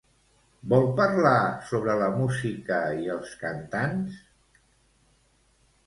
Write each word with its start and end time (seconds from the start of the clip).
Vol 0.71 0.87
parlar 0.99 1.33
sobre 1.73 1.99
la 2.01 2.09
música 2.15 2.81
i 3.05 3.13
els 3.19 3.39
cantants? 3.45 4.21